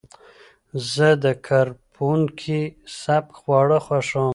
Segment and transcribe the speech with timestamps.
[0.91, 2.61] زه د کرپونکي
[3.01, 4.29] سپک خواړه خوښوم.